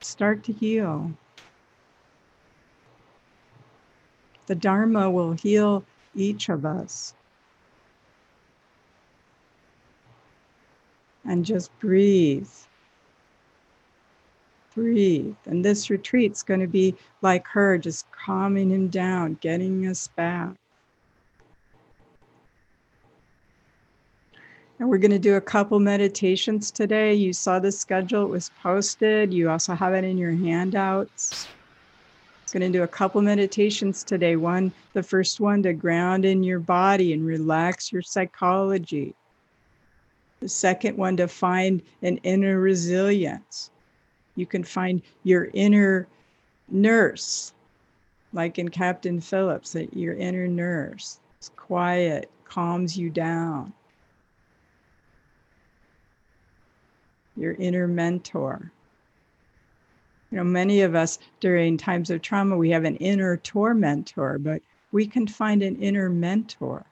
start 0.02 0.44
to 0.44 0.52
heal. 0.52 1.10
The 4.46 4.54
Dharma 4.54 5.10
will 5.10 5.32
heal 5.32 5.84
each 6.14 6.48
of 6.48 6.64
us. 6.64 7.14
And 11.24 11.44
just 11.44 11.70
breathe. 11.78 12.48
Breathe. 14.74 15.36
And 15.46 15.64
this 15.64 15.90
retreat's 15.90 16.42
going 16.42 16.60
to 16.60 16.66
be 16.66 16.94
like 17.20 17.46
her, 17.48 17.78
just 17.78 18.10
calming 18.12 18.70
him 18.70 18.88
down, 18.88 19.34
getting 19.40 19.86
us 19.86 20.08
back. 20.08 20.54
And 24.78 24.88
we're 24.88 24.98
going 24.98 25.10
to 25.10 25.18
do 25.18 25.34
a 25.34 25.40
couple 25.40 25.80
meditations 25.80 26.70
today. 26.70 27.12
You 27.12 27.32
saw 27.32 27.58
the 27.58 27.72
schedule, 27.72 28.22
it 28.22 28.28
was 28.28 28.52
posted. 28.62 29.34
You 29.34 29.50
also 29.50 29.74
have 29.74 29.92
it 29.92 30.04
in 30.04 30.16
your 30.16 30.30
handouts. 30.30 31.48
I'm 32.54 32.60
going 32.60 32.72
to 32.72 32.78
do 32.78 32.84
a 32.84 32.88
couple 32.88 33.20
meditations 33.20 34.04
today. 34.04 34.36
One, 34.36 34.72
the 34.92 35.02
first 35.02 35.40
one 35.40 35.64
to 35.64 35.72
ground 35.72 36.24
in 36.24 36.44
your 36.44 36.60
body 36.60 37.12
and 37.12 37.26
relax 37.26 37.92
your 37.92 38.02
psychology. 38.02 39.14
The 40.40 40.48
second 40.48 40.96
one 40.96 41.16
to 41.16 41.26
find 41.26 41.82
an 42.02 42.18
inner 42.18 42.60
resilience. 42.60 43.70
You 44.36 44.46
can 44.46 44.62
find 44.62 45.02
your 45.24 45.48
inner 45.54 46.06
nurse, 46.70 47.52
like 48.32 48.60
in 48.60 48.68
Captain 48.68 49.20
Phillips, 49.20 49.72
that 49.72 49.92
your 49.94 50.14
inner 50.14 50.46
nurse. 50.46 51.18
It's 51.38 51.50
quiet, 51.56 52.30
calms 52.44 52.96
you 52.96 53.10
down. 53.10 53.72
Your 57.38 57.54
inner 57.54 57.86
mentor. 57.86 58.72
You 60.30 60.38
know, 60.38 60.44
many 60.44 60.82
of 60.82 60.94
us 60.94 61.18
during 61.40 61.78
times 61.78 62.10
of 62.10 62.20
trauma, 62.20 62.56
we 62.56 62.70
have 62.70 62.84
an 62.84 62.96
inner 62.96 63.36
tormentor, 63.38 64.38
but 64.38 64.60
we 64.92 65.06
can 65.06 65.26
find 65.26 65.62
an 65.62 65.76
inner 65.76 66.10
mentor. 66.10 66.84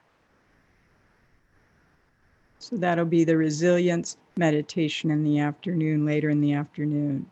So 2.59 2.77
that'll 2.77 3.05
be 3.05 3.23
the 3.23 3.37
resilience 3.37 4.17
meditation 4.37 5.11
in 5.11 5.23
the 5.23 5.39
afternoon, 5.39 6.05
later 6.05 6.29
in 6.29 6.41
the 6.41 6.53
afternoon. 6.53 7.29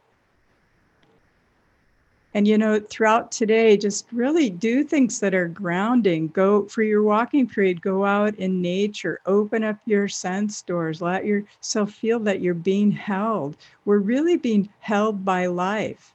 And 2.36 2.46
you 2.46 2.58
know, 2.58 2.82
throughout 2.82 3.32
today, 3.32 3.78
just 3.78 4.08
really 4.12 4.50
do 4.50 4.84
things 4.84 5.22
that 5.22 5.34
are 5.34 5.48
grounding. 5.48 6.28
Go 6.28 6.66
for 6.66 6.84
your 6.84 7.02
walking 7.02 7.48
period, 7.48 7.82
go 7.82 8.04
out 8.04 8.36
in 8.36 8.62
nature, 8.62 9.22
open 9.26 9.64
up 9.64 9.78
your 9.86 10.10
sense 10.10 10.62
doors, 10.62 11.02
let 11.02 11.26
yourself 11.26 11.94
feel 11.94 12.20
that 12.20 12.42
you're 12.42 12.54
being 12.54 12.92
held. 12.92 13.56
We're 13.86 14.00
really 14.00 14.36
being 14.36 14.68
held 14.82 15.24
by 15.24 15.46
life. 15.46 16.14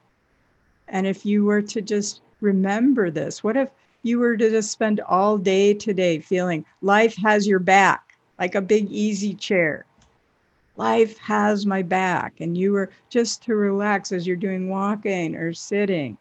And 0.88 1.06
if 1.06 1.24
you 1.24 1.46
were 1.46 1.62
to 1.62 1.80
just 1.80 2.20
remember 2.42 3.10
this, 3.10 3.42
what 3.42 3.56
if 3.56 3.70
you 4.02 4.18
were 4.18 4.36
to 4.36 4.50
just 4.50 4.72
spend 4.72 5.00
all 5.00 5.38
day 5.38 5.72
today 5.72 6.18
feeling 6.18 6.66
life 6.82 7.16
has 7.16 7.46
your 7.48 7.60
back, 7.60 8.14
like 8.38 8.54
a 8.54 8.60
big 8.60 8.92
easy 8.92 9.32
chair? 9.32 9.86
Life 10.80 11.18
has 11.18 11.66
my 11.66 11.82
back 11.82 12.40
and 12.40 12.56
you 12.56 12.72
were 12.72 12.90
just 13.10 13.42
to 13.42 13.54
relax 13.54 14.12
as 14.12 14.26
you're 14.26 14.34
doing 14.34 14.70
walking 14.70 15.36
or 15.36 15.52
sitting. 15.52 16.16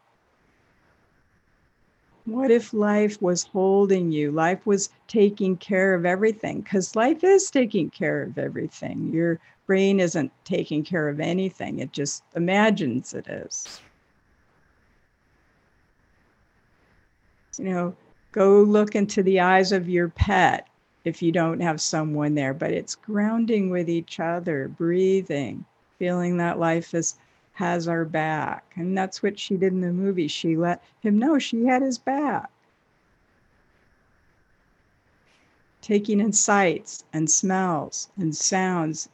What 2.26 2.50
if 2.50 2.74
life 2.74 3.22
was 3.22 3.42
holding 3.42 4.12
you? 4.12 4.30
Life 4.30 4.66
was 4.66 4.90
taking 5.08 5.56
care 5.56 5.94
of 5.94 6.04
everything 6.04 6.60
because 6.60 6.94
life 6.94 7.24
is 7.24 7.50
taking 7.50 7.88
care 7.88 8.22
of 8.22 8.36
everything. 8.36 9.10
Your 9.10 9.40
brain 9.66 9.98
isn't 9.98 10.30
taking 10.44 10.84
care 10.84 11.08
of 11.08 11.20
anything 11.20 11.78
it 11.78 11.92
just 11.92 12.22
imagines 12.36 13.14
it 13.14 13.28
is. 13.28 13.80
You 17.56 17.64
know 17.64 17.96
go 18.32 18.60
look 18.60 18.94
into 18.94 19.22
the 19.22 19.40
eyes 19.40 19.72
of 19.72 19.88
your 19.88 20.08
pet 20.08 20.69
if 21.04 21.22
you 21.22 21.32
don't 21.32 21.60
have 21.60 21.80
someone 21.80 22.34
there, 22.34 22.54
but 22.54 22.72
it's 22.72 22.94
grounding 22.94 23.70
with 23.70 23.88
each 23.88 24.20
other, 24.20 24.68
breathing, 24.68 25.64
feeling 25.98 26.36
that 26.36 26.58
life 26.58 26.94
is 26.94 27.16
has 27.52 27.88
our 27.88 28.04
back. 28.06 28.72
And 28.76 28.96
that's 28.96 29.22
what 29.22 29.38
she 29.38 29.56
did 29.56 29.72
in 29.72 29.82
the 29.82 29.92
movie. 29.92 30.28
She 30.28 30.56
let 30.56 30.82
him 31.00 31.18
know 31.18 31.38
she 31.38 31.64
had 31.64 31.82
his 31.82 31.98
back. 31.98 32.50
Taking 35.82 36.20
in 36.20 36.32
sights 36.32 37.04
and 37.12 37.30
smells 37.30 38.08
and 38.16 38.34
sounds, 38.34 39.08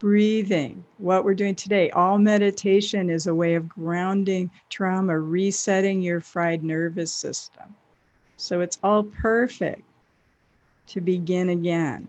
breathing, 0.00 0.84
what 0.98 1.24
we're 1.24 1.34
doing 1.34 1.54
today. 1.54 1.90
All 1.90 2.18
meditation 2.18 3.10
is 3.10 3.26
a 3.26 3.34
way 3.34 3.54
of 3.54 3.68
grounding 3.68 4.50
trauma, 4.68 5.18
resetting 5.18 6.02
your 6.02 6.20
fried 6.20 6.64
nervous 6.64 7.12
system. 7.12 7.76
So 8.36 8.62
it's 8.62 8.78
all 8.82 9.04
perfect 9.04 9.82
to 10.90 11.00
begin 11.00 11.48
again. 11.48 12.08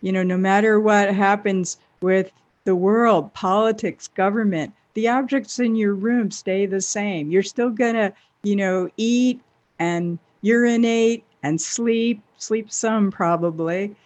You 0.00 0.12
know, 0.12 0.22
no 0.22 0.36
matter 0.36 0.78
what 0.78 1.14
happens 1.14 1.78
with 2.02 2.30
the 2.64 2.76
world, 2.76 3.32
politics, 3.32 4.08
government, 4.08 4.74
the 4.92 5.08
objects 5.08 5.58
in 5.58 5.76
your 5.76 5.94
room 5.94 6.30
stay 6.30 6.66
the 6.66 6.80
same. 6.80 7.30
You're 7.30 7.42
still 7.42 7.70
going 7.70 7.94
to, 7.94 8.12
you 8.42 8.56
know, 8.56 8.90
eat 8.96 9.40
and 9.78 10.18
urinate 10.42 11.24
and 11.42 11.60
sleep, 11.60 12.22
sleep 12.36 12.70
some 12.70 13.10
probably. 13.10 13.96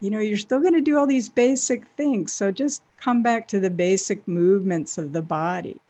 You 0.00 0.10
know, 0.10 0.18
you're 0.18 0.36
still 0.36 0.60
going 0.60 0.74
to 0.74 0.80
do 0.80 0.98
all 0.98 1.06
these 1.06 1.28
basic 1.28 1.86
things. 1.96 2.32
So 2.32 2.50
just 2.50 2.82
come 2.98 3.22
back 3.22 3.46
to 3.48 3.60
the 3.60 3.70
basic 3.70 4.26
movements 4.26 4.98
of 4.98 5.12
the 5.12 5.22
body. 5.22 5.80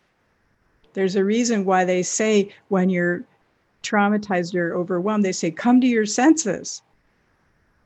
There's 0.92 1.16
a 1.16 1.24
reason 1.24 1.64
why 1.64 1.84
they 1.84 2.02
say 2.02 2.52
when 2.68 2.90
you're 2.90 3.24
traumatized 3.82 4.54
or 4.54 4.74
overwhelmed, 4.74 5.24
they 5.24 5.32
say, 5.32 5.50
come 5.50 5.80
to 5.80 5.86
your 5.86 6.06
senses. 6.06 6.82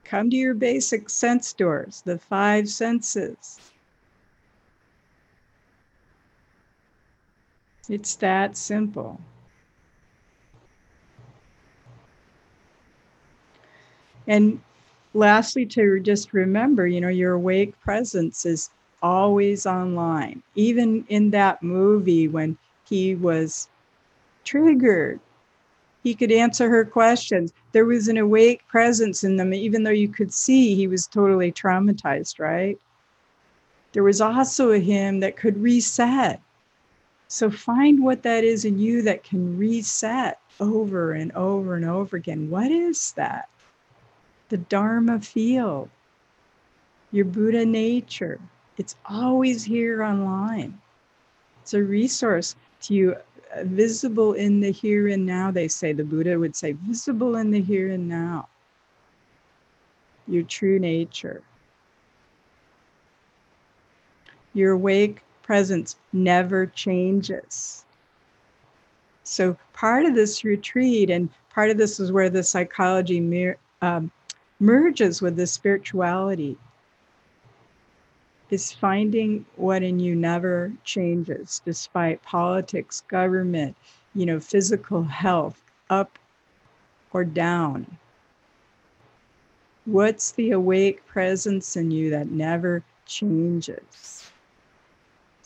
Come 0.04 0.30
to 0.30 0.36
your 0.36 0.54
basic 0.54 1.08
sense 1.08 1.52
doors, 1.52 2.02
the 2.04 2.18
five 2.18 2.68
senses. 2.68 3.60
It's 7.88 8.16
that 8.16 8.56
simple. 8.56 9.20
And 14.26 14.60
lastly, 15.12 15.66
to 15.66 16.00
just 16.00 16.32
remember, 16.32 16.86
you 16.86 17.00
know, 17.00 17.08
your 17.08 17.32
awake 17.34 17.78
presence 17.80 18.46
is 18.46 18.70
always 19.02 19.66
online. 19.66 20.42
Even 20.54 21.04
in 21.08 21.30
that 21.30 21.62
movie, 21.62 22.28
when 22.28 22.56
he 22.84 23.14
was 23.14 23.68
triggered, 24.44 25.20
he 26.04 26.14
could 26.14 26.30
answer 26.30 26.68
her 26.68 26.84
questions. 26.84 27.54
There 27.72 27.86
was 27.86 28.08
an 28.08 28.18
awake 28.18 28.68
presence 28.68 29.24
in 29.24 29.36
them, 29.36 29.54
even 29.54 29.82
though 29.82 29.90
you 29.90 30.08
could 30.08 30.32
see 30.32 30.74
he 30.74 30.86
was 30.86 31.06
totally 31.06 31.50
traumatized, 31.50 32.38
right? 32.38 32.78
There 33.92 34.02
was 34.02 34.20
also 34.20 34.70
a 34.70 34.78
him 34.78 35.20
that 35.20 35.36
could 35.36 35.56
reset. 35.56 36.42
So 37.28 37.50
find 37.50 38.04
what 38.04 38.22
that 38.22 38.44
is 38.44 38.66
in 38.66 38.78
you 38.78 39.00
that 39.02 39.24
can 39.24 39.56
reset 39.56 40.38
over 40.60 41.12
and 41.12 41.32
over 41.32 41.74
and 41.74 41.86
over 41.86 42.18
again. 42.18 42.50
What 42.50 42.70
is 42.70 43.12
that? 43.12 43.48
The 44.50 44.58
Dharma 44.58 45.20
field, 45.20 45.88
your 47.12 47.24
Buddha 47.24 47.64
nature. 47.64 48.38
It's 48.76 48.96
always 49.06 49.64
here 49.64 50.02
online. 50.02 50.78
It's 51.62 51.72
a 51.72 51.82
resource 51.82 52.56
to 52.82 52.94
you 52.94 53.16
visible 53.62 54.32
in 54.34 54.60
the 54.60 54.70
here 54.70 55.08
and 55.08 55.24
now, 55.26 55.50
they 55.50 55.68
say, 55.68 55.92
the 55.92 56.04
Buddha 56.04 56.38
would 56.38 56.56
say, 56.56 56.72
visible 56.72 57.36
in 57.36 57.50
the 57.50 57.60
here 57.60 57.90
and 57.90 58.08
now, 58.08 58.48
your 60.26 60.42
true 60.42 60.78
nature. 60.78 61.42
Your 64.54 64.72
awake 64.72 65.22
presence 65.42 65.96
never 66.12 66.66
changes. 66.66 67.84
So, 69.24 69.56
part 69.72 70.04
of 70.04 70.14
this 70.14 70.44
retreat, 70.44 71.10
and 71.10 71.28
part 71.50 71.70
of 71.70 71.78
this 71.78 71.98
is 71.98 72.12
where 72.12 72.30
the 72.30 72.42
psychology 72.42 73.20
mer- 73.20 73.58
um, 73.80 74.10
merges 74.60 75.22
with 75.22 75.36
the 75.36 75.46
spirituality, 75.46 76.56
is 78.54 78.72
finding 78.72 79.44
what 79.56 79.82
in 79.82 79.98
you 79.98 80.14
never 80.14 80.72
changes 80.84 81.60
despite 81.64 82.22
politics, 82.22 83.02
government, 83.08 83.76
you 84.14 84.24
know, 84.24 84.38
physical 84.38 85.02
health, 85.02 85.60
up 85.90 86.18
or 87.12 87.24
down. 87.24 87.98
What's 89.86 90.32
the 90.32 90.52
awake 90.52 91.04
presence 91.06 91.76
in 91.76 91.90
you 91.90 92.10
that 92.10 92.30
never 92.30 92.82
changes? 93.06 94.30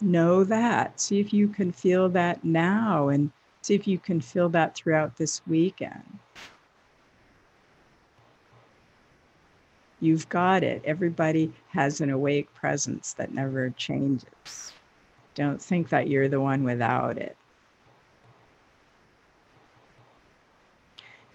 Know 0.01 0.45
that. 0.45 1.01
See 1.01 1.19
if 1.19 1.33
you 1.33 1.49
can 1.49 1.73
feel 1.73 2.09
that 2.11 2.45
now 2.45 3.09
and 3.09 3.31
see 3.63 3.75
if 3.75 3.89
you 3.89 3.99
can 3.99 4.21
feel 4.21 4.49
that 4.51 4.77
throughout 4.77 5.17
this 5.17 5.41
weekend. 5.47 6.19
You've 10.01 10.29
got 10.29 10.63
it. 10.63 10.83
Everybody 10.85 11.53
has 11.71 12.01
an 12.01 12.11
awake 12.11 12.53
presence 12.55 13.15
that 13.15 13.35
never 13.35 13.71
changes. 13.71 14.73
Don't 15.35 15.61
think 15.63 15.89
that 15.91 16.09
you're 16.09 16.29
the 16.29 16.41
one 16.41 16.65
without 16.65 17.19
it. 17.19 17.37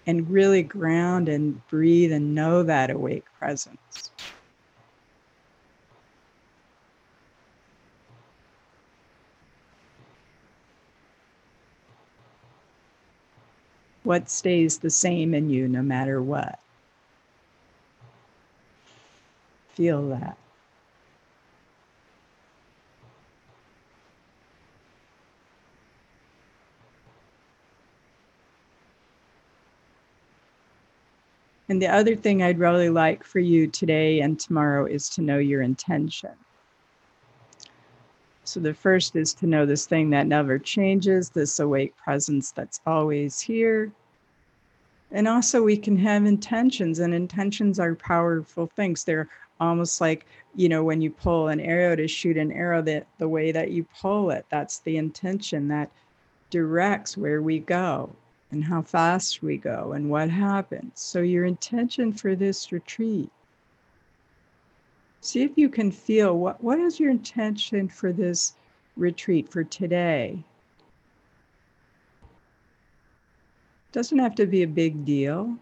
And 0.06 0.30
really 0.30 0.62
ground 0.62 1.28
and 1.28 1.66
breathe 1.68 2.12
and 2.12 2.34
know 2.34 2.62
that 2.62 2.90
awake 2.90 3.26
presence. 3.38 4.10
What 14.04 14.30
stays 14.30 14.78
the 14.78 14.90
same 14.90 15.34
in 15.34 15.50
you 15.50 15.68
no 15.68 15.82
matter 15.82 16.22
what? 16.22 16.63
Feel 19.74 20.08
that. 20.10 20.38
And 31.68 31.80
the 31.80 31.88
other 31.88 32.14
thing 32.14 32.42
I'd 32.42 32.58
really 32.58 32.90
like 32.90 33.24
for 33.24 33.38
you 33.40 33.66
today 33.66 34.20
and 34.20 34.38
tomorrow 34.38 34.86
is 34.86 35.08
to 35.10 35.22
know 35.22 35.38
your 35.38 35.62
intention. 35.62 36.30
So 38.44 38.60
the 38.60 38.74
first 38.74 39.16
is 39.16 39.32
to 39.34 39.46
know 39.46 39.64
this 39.64 39.86
thing 39.86 40.10
that 40.10 40.26
never 40.26 40.58
changes, 40.58 41.30
this 41.30 41.58
awake 41.58 41.96
presence 41.96 42.52
that's 42.52 42.80
always 42.86 43.40
here. 43.40 43.90
And 45.10 45.28
also, 45.28 45.62
we 45.62 45.76
can 45.76 45.96
have 45.98 46.24
intentions, 46.24 46.98
and 46.98 47.14
intentions 47.14 47.78
are 47.78 47.94
powerful 47.94 48.66
things. 48.74 49.04
They're 49.04 49.28
almost 49.60 50.00
like 50.00 50.26
you 50.54 50.68
know 50.68 50.84
when 50.84 51.00
you 51.00 51.10
pull 51.10 51.48
an 51.48 51.60
arrow 51.60 51.96
to 51.96 52.08
shoot 52.08 52.36
an 52.36 52.52
arrow 52.52 52.82
that 52.82 53.06
the 53.18 53.28
way 53.28 53.52
that 53.52 53.70
you 53.70 53.86
pull 54.00 54.30
it 54.30 54.44
that's 54.50 54.80
the 54.80 54.96
intention 54.96 55.68
that 55.68 55.90
directs 56.50 57.16
where 57.16 57.42
we 57.42 57.58
go 57.58 58.10
and 58.50 58.64
how 58.64 58.82
fast 58.82 59.42
we 59.42 59.56
go 59.56 59.92
and 59.92 60.10
what 60.10 60.28
happens 60.28 60.92
so 60.94 61.20
your 61.20 61.44
intention 61.44 62.12
for 62.12 62.34
this 62.34 62.72
retreat 62.72 63.30
see 65.20 65.42
if 65.42 65.52
you 65.56 65.68
can 65.68 65.90
feel 65.90 66.36
what 66.38 66.62
what 66.62 66.78
is 66.78 66.98
your 66.98 67.10
intention 67.10 67.88
for 67.88 68.12
this 68.12 68.54
retreat 68.96 69.48
for 69.48 69.64
today 69.64 70.38
doesn't 73.94 74.18
have 74.18 74.34
to 74.34 74.44
be 74.44 74.62
a 74.62 74.68
big 74.68 75.06
deal 75.06 75.56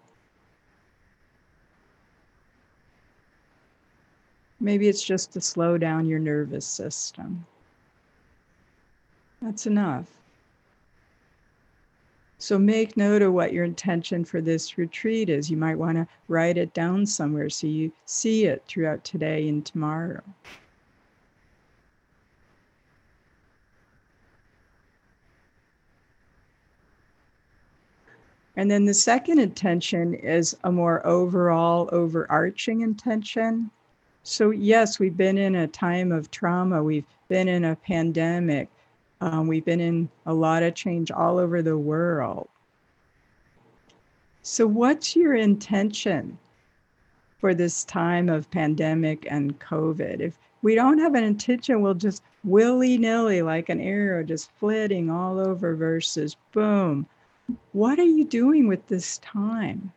Maybe 4.63 4.89
it's 4.89 5.03
just 5.03 5.33
to 5.33 5.41
slow 5.41 5.77
down 5.77 6.07
your 6.07 6.21
nervous 6.21 6.65
system. 6.65 7.45
That's 9.41 9.67
enough. 9.67 10.07
So 12.39 12.61
make 12.61 12.97
note 12.97 13.23
of 13.23 13.33
what 13.33 13.53
your 13.53 13.65
intention 13.65 14.25
for 14.25 14.41
this 14.41 14.79
retreat 14.79 15.29
is. 15.29 15.51
You 15.51 15.57
might 15.57 15.79
want 15.79 15.97
to 15.97 16.07
write 16.29 16.59
it 16.59 16.75
down 16.75 17.07
somewhere 17.07 17.51
so 17.51 17.67
you 17.67 17.93
see 18.07 18.45
it 18.45 18.63
throughout 18.69 19.03
today 19.03 19.49
and 19.49 19.67
tomorrow. 19.67 20.23
And 28.57 28.71
then 28.71 28.85
the 28.85 28.95
second 28.95 29.39
intention 29.39 30.15
is 30.15 30.57
a 30.65 30.71
more 30.71 31.05
overall, 31.07 31.89
overarching 31.91 32.83
intention. 32.83 33.71
So, 34.25 34.51
yes, 34.51 34.99
we've 34.99 35.17
been 35.17 35.39
in 35.39 35.55
a 35.55 35.67
time 35.67 36.13
of 36.13 36.31
trauma, 36.31 36.83
we've 36.83 37.07
been 37.29 37.49
in 37.49 37.65
a 37.65 37.77
pandemic, 37.77 38.69
um, 39.23 39.47
we've 39.47 39.65
been 39.65 39.81
in 39.81 40.09
a 40.27 40.35
lot 40.35 40.63
of 40.63 40.75
change 40.75 41.11
all 41.11 41.39
over 41.39 41.63
the 41.63 41.79
world. 41.79 42.49
So, 44.43 44.67
what's 44.67 45.17
your 45.17 45.35
intention 45.35 46.39
for 47.39 47.55
this 47.55 47.85
time 47.85 48.29
of 48.29 48.51
pandemic 48.51 49.27
and 49.31 49.59
COVID? 49.61 50.21
If 50.21 50.39
we 50.61 50.75
don't 50.75 50.99
have 50.99 51.15
an 51.15 51.25
intention, 51.25 51.81
we'll 51.81 51.95
just 51.95 52.23
willy 52.45 52.99
nilly, 52.99 53.41
like 53.41 53.71
an 53.71 53.81
arrow, 53.81 54.23
just 54.23 54.51
flitting 54.53 55.11
all 55.11 55.41
over 55.41 55.75
versus 55.75 56.37
Boom. 56.53 57.07
What 57.73 57.99
are 57.99 58.05
you 58.05 58.25
doing 58.25 58.69
with 58.69 58.87
this 58.87 59.19
time? 59.19 59.93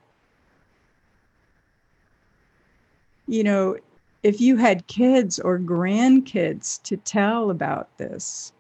You 3.28 3.44
know, 3.44 3.78
if 4.24 4.42
you 4.42 4.56
had 4.56 4.88
kids 4.88 5.40
or 5.40 5.60
grandkids 5.60 6.82
to 6.84 6.98
tell 6.98 7.50
about 7.50 7.96
this, 7.98 8.52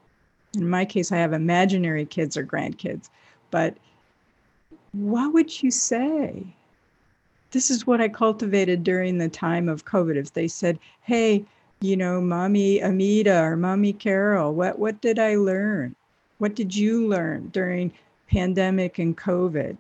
in 0.55 0.69
my 0.69 0.85
case, 0.85 1.11
I 1.11 1.17
have 1.17 1.33
imaginary 1.33 2.05
kids 2.05 2.37
or 2.37 2.45
grandkids, 2.45 3.09
but 3.51 3.75
what 4.91 5.33
would 5.33 5.61
you 5.61 5.71
say? 5.71 6.45
This 7.51 7.69
is 7.69 7.85
what 7.85 8.01
I 8.01 8.09
cultivated 8.09 8.83
during 8.83 9.17
the 9.17 9.29
time 9.29 9.67
of 9.69 9.85
COVID. 9.85 10.15
If 10.15 10.33
they 10.33 10.47
said, 10.47 10.79
hey, 11.01 11.43
you 11.81 11.97
know, 11.97 12.21
mommy 12.21 12.79
Amita 12.79 13.41
or 13.41 13.57
mommy 13.57 13.93
Carol, 13.93 14.53
what, 14.53 14.79
what 14.79 15.01
did 15.01 15.19
I 15.19 15.35
learn? 15.35 15.95
What 16.37 16.55
did 16.55 16.75
you 16.75 17.07
learn 17.07 17.49
during 17.49 17.91
pandemic 18.27 18.99
and 18.99 19.17
COVID? 19.17 19.77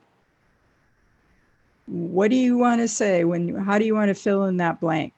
What 1.87 2.31
do 2.31 2.35
you 2.35 2.57
want 2.57 2.81
to 2.81 2.87
say 2.87 3.23
when, 3.23 3.55
how 3.55 3.77
do 3.77 3.85
you 3.85 3.93
want 3.93 4.09
to 4.09 4.15
fill 4.15 4.45
in 4.45 4.57
that 4.57 4.79
blank? 4.79 5.13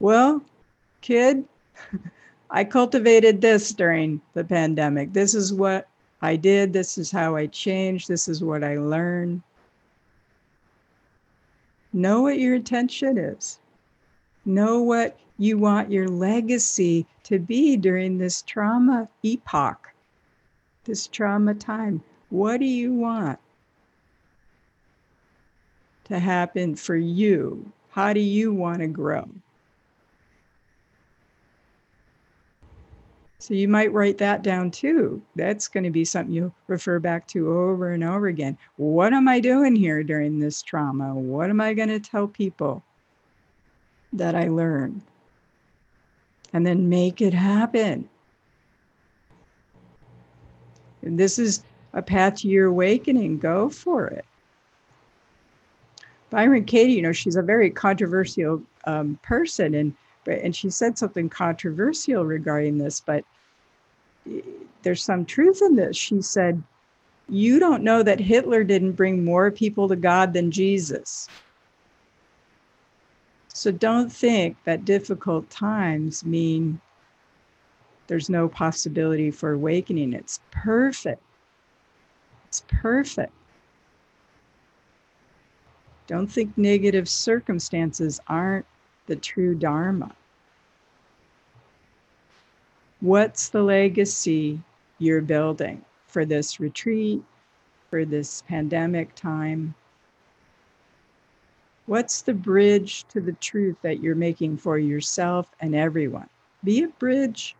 Well, 0.00 0.42
kid, 1.00 1.44
I 2.50 2.64
cultivated 2.64 3.40
this 3.40 3.72
during 3.72 4.20
the 4.34 4.44
pandemic. 4.44 5.12
This 5.12 5.34
is 5.34 5.52
what 5.52 5.88
I 6.22 6.36
did. 6.36 6.72
This 6.72 6.98
is 6.98 7.10
how 7.10 7.36
I 7.36 7.46
changed. 7.46 8.08
This 8.08 8.28
is 8.28 8.42
what 8.42 8.62
I 8.62 8.78
learned. 8.78 9.42
Know 11.92 12.22
what 12.22 12.38
your 12.38 12.54
intention 12.54 13.18
is. 13.18 13.58
Know 14.44 14.82
what 14.82 15.18
you 15.38 15.58
want 15.58 15.90
your 15.90 16.08
legacy 16.08 17.06
to 17.24 17.38
be 17.38 17.76
during 17.76 18.18
this 18.18 18.42
trauma 18.42 19.08
epoch, 19.22 19.93
this 20.84 21.06
trauma 21.06 21.54
time. 21.54 22.02
What 22.30 22.58
do 22.58 22.66
you 22.66 22.92
want 22.92 23.38
to 26.04 26.18
happen 26.18 26.74
for 26.76 26.96
you? 26.96 27.72
How 27.90 28.12
do 28.12 28.20
you 28.20 28.52
want 28.52 28.80
to 28.80 28.88
grow? 28.88 29.28
So 33.44 33.52
you 33.52 33.68
might 33.68 33.92
write 33.92 34.16
that 34.18 34.42
down 34.42 34.70
too. 34.70 35.20
That's 35.36 35.68
going 35.68 35.84
to 35.84 35.90
be 35.90 36.06
something 36.06 36.34
you'll 36.34 36.54
refer 36.66 36.98
back 36.98 37.26
to 37.28 37.52
over 37.52 37.92
and 37.92 38.02
over 38.02 38.26
again. 38.26 38.56
What 38.76 39.12
am 39.12 39.28
I 39.28 39.38
doing 39.38 39.76
here 39.76 40.02
during 40.02 40.38
this 40.38 40.62
trauma? 40.62 41.14
What 41.14 41.50
am 41.50 41.60
I 41.60 41.74
going 41.74 41.90
to 41.90 42.00
tell 42.00 42.26
people 42.26 42.82
that 44.14 44.34
I 44.34 44.48
learned? 44.48 45.02
And 46.54 46.66
then 46.66 46.88
make 46.88 47.20
it 47.20 47.34
happen. 47.34 48.08
And 51.04 51.18
this 51.18 51.38
is 51.38 51.62
a 51.92 52.02
path 52.02 52.36
to 52.36 52.48
your 52.48 52.66
awakening. 52.66 53.38
Go 53.38 53.68
for 53.68 54.06
it. 54.06 54.24
Byron 56.30 56.64
Katie, 56.64 56.94
you 56.94 57.02
know, 57.02 57.12
she's 57.12 57.36
a 57.36 57.42
very 57.42 57.70
controversial 57.70 58.62
um, 58.86 59.18
person, 59.22 59.74
and 59.74 59.94
and 60.26 60.56
she 60.56 60.70
said 60.70 60.96
something 60.96 61.28
controversial 61.28 62.24
regarding 62.24 62.78
this, 62.78 63.00
but 63.00 63.24
there's 64.82 65.02
some 65.02 65.24
truth 65.24 65.60
in 65.62 65.76
this. 65.76 65.96
She 65.96 66.22
said, 66.22 66.62
You 67.28 67.58
don't 67.58 67.82
know 67.82 68.02
that 68.02 68.20
Hitler 68.20 68.64
didn't 68.64 68.92
bring 68.92 69.24
more 69.24 69.50
people 69.50 69.88
to 69.88 69.96
God 69.96 70.32
than 70.32 70.50
Jesus. 70.50 71.28
So 73.48 73.70
don't 73.70 74.12
think 74.12 74.56
that 74.64 74.84
difficult 74.84 75.48
times 75.50 76.24
mean 76.24 76.80
there's 78.06 78.28
no 78.28 78.48
possibility 78.48 79.30
for 79.30 79.52
awakening. 79.52 80.12
It's 80.12 80.40
perfect. 80.50 81.22
It's 82.46 82.64
perfect. 82.68 83.32
Don't 86.06 86.30
think 86.30 86.56
negative 86.58 87.08
circumstances 87.08 88.20
aren't 88.28 88.66
the 89.06 89.16
true 89.16 89.54
Dharma. 89.54 90.14
What's 93.00 93.48
the 93.48 93.62
legacy 93.62 94.60
you're 94.98 95.20
building 95.20 95.84
for 96.06 96.24
this 96.24 96.60
retreat, 96.60 97.22
for 97.90 98.04
this 98.04 98.42
pandemic 98.42 99.14
time? 99.14 99.74
What's 101.86 102.22
the 102.22 102.34
bridge 102.34 103.04
to 103.08 103.20
the 103.20 103.32
truth 103.32 103.76
that 103.82 104.00
you're 104.02 104.14
making 104.14 104.56
for 104.58 104.78
yourself 104.78 105.54
and 105.60 105.74
everyone? 105.74 106.28
Be 106.62 106.82
a 106.82 106.88
bridge 106.88 107.56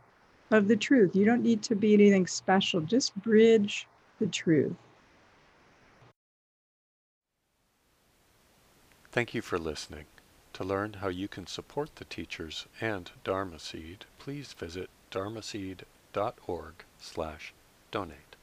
of 0.51 0.69
the 0.69 0.77
truth. 0.77 1.17
You 1.17 1.25
don't 1.25 1.43
need 1.43 1.63
to 1.65 1.75
be 1.75 1.95
anything 1.95 2.27
special, 2.27 2.81
just 2.81 3.15
bridge 3.17 3.87
the 4.21 4.27
truth. 4.27 4.75
Thank 9.11 9.35
you 9.35 9.43
for 9.43 9.59
listening. 9.59 10.07
To 10.55 10.65
learn 10.65 10.95
how 10.95 11.09
you 11.09 11.29
can 11.29 11.47
support 11.47 11.97
the 11.97 12.05
teachers 12.05 12.67
and 12.81 13.11
Dharma 13.25 13.59
Seed, 13.59 14.05
please 14.19 14.53
visit 14.53 14.91
dharmaseed.org 15.11 16.75
slash 17.01 17.55
donate. 17.91 18.34